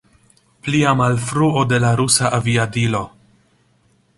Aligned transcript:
Plia 0.67 0.93
malfruo 1.01 1.61
de 1.73 1.79
la 1.83 1.91
rusa 2.01 2.33
aviadilo. 2.39 3.03